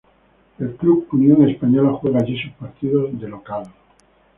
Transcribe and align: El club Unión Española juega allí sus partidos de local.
El 0.57 0.75
club 0.77 1.09
Unión 1.11 1.47
Española 1.47 1.93
juega 2.01 2.17
allí 2.21 2.35
sus 2.35 2.51
partidos 2.53 3.11
de 3.21 3.27
local. 3.29 3.71